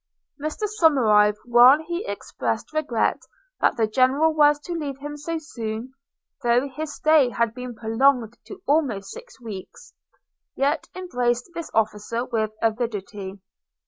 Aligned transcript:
Mr 0.41 0.63
Somerive, 0.81 1.37
while 1.45 1.77
he 1.85 2.03
expressed 2.07 2.73
regret 2.73 3.19
that 3.59 3.77
the 3.77 3.85
General 3.85 4.33
was 4.33 4.59
to 4.61 4.73
leave 4.73 4.97
him 4.97 5.15
so 5.15 5.37
soon 5.37 5.93
(though 6.41 6.67
his 6.67 6.91
stay 6.95 7.29
had 7.29 7.53
been 7.53 7.75
prolonged 7.75 8.35
to 8.47 8.63
almost 8.65 9.11
six 9.11 9.39
weeks), 9.39 9.93
yet 10.55 10.89
embraced 10.95 11.51
this 11.53 11.69
offer 11.75 11.99
with 12.31 12.49
avidity. 12.63 13.43